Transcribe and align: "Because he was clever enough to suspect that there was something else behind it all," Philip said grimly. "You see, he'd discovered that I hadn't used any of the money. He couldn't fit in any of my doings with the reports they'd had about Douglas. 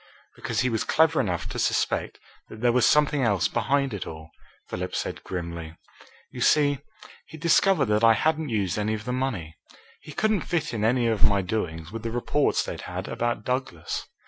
"Because 0.35 0.61
he 0.61 0.69
was 0.71 0.83
clever 0.83 1.21
enough 1.21 1.47
to 1.49 1.59
suspect 1.59 2.19
that 2.49 2.59
there 2.61 2.71
was 2.71 2.87
something 2.87 3.21
else 3.21 3.47
behind 3.47 3.93
it 3.93 4.07
all," 4.07 4.31
Philip 4.67 4.95
said 4.95 5.23
grimly. 5.23 5.77
"You 6.31 6.41
see, 6.41 6.79
he'd 7.27 7.41
discovered 7.41 7.85
that 7.85 8.03
I 8.03 8.13
hadn't 8.13 8.49
used 8.49 8.79
any 8.79 8.95
of 8.95 9.05
the 9.05 9.13
money. 9.13 9.57
He 10.01 10.11
couldn't 10.11 10.41
fit 10.41 10.73
in 10.73 10.83
any 10.83 11.05
of 11.05 11.23
my 11.23 11.43
doings 11.43 11.91
with 11.91 12.01
the 12.01 12.09
reports 12.09 12.63
they'd 12.63 12.81
had 12.81 13.07
about 13.07 13.45
Douglas. 13.45 14.07